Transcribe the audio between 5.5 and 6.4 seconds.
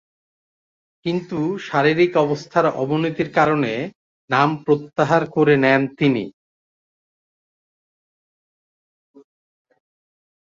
নেন তিনি।